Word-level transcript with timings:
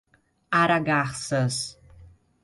Aragarças 0.59 1.77